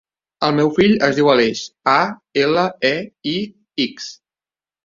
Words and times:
El 0.45 0.53
meu 0.59 0.71
fill 0.77 0.95
es 1.07 1.19
diu 1.19 1.29
Aleix: 1.33 1.61
a, 1.97 1.99
ela, 2.47 2.65
e, 2.91 2.95
i, 3.33 3.35
ics. 3.89 4.13